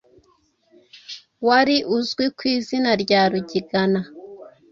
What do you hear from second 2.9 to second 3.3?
rya